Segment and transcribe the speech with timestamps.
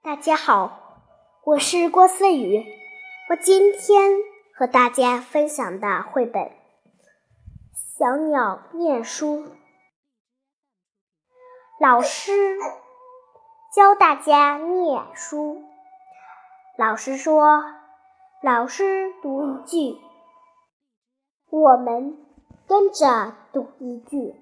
[0.00, 1.02] 大家好，
[1.44, 2.64] 我是郭思雨。
[3.28, 4.12] 我今天
[4.54, 6.44] 和大家分享的绘本
[7.74, 9.44] 《小鸟念书》。
[11.80, 12.32] 老师
[13.74, 15.64] 教大家念书。
[16.78, 17.64] 老师说
[18.40, 20.00] ：“老师读一句，
[21.50, 22.16] 我们
[22.68, 24.36] 跟着读一句。”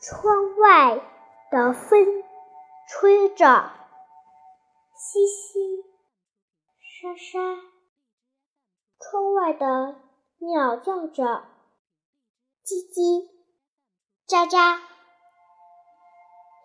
[0.00, 0.98] 窗外
[1.50, 2.24] 的风
[2.88, 3.70] 吹着，
[5.12, 5.84] 淅淅
[6.80, 7.60] 沙沙。
[8.98, 10.00] 窗外的
[10.38, 11.44] 鸟叫着，
[12.64, 13.28] 叽叽
[14.26, 14.80] 喳喳。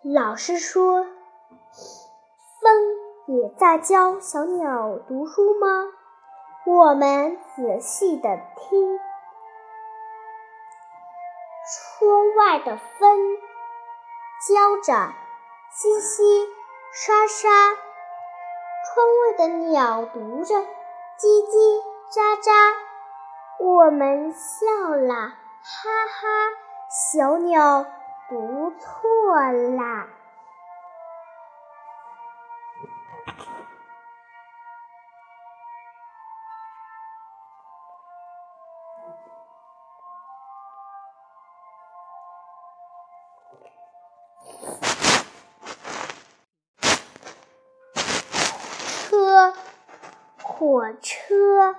[0.02, 1.04] 老师说
[2.62, 5.92] ：“风也在教小鸟读书吗？”
[6.64, 8.98] 我们仔细的听。
[11.68, 13.36] 窗外的风
[14.48, 14.92] 教着，
[15.70, 16.48] 淅淅
[16.94, 17.87] 沙沙。
[18.88, 22.74] 窗外的鸟读着，叽叽喳喳。
[23.60, 26.28] 我们笑了，哈哈，
[26.88, 27.84] 小鸟
[28.30, 30.06] 读错啦。
[49.08, 49.54] 车、
[50.42, 51.76] 火车、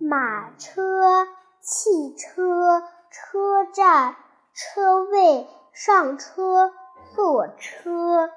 [0.00, 1.28] 马车、
[1.60, 4.16] 汽车、车站、
[4.52, 6.72] 车位、上车、
[7.14, 8.32] 坐车。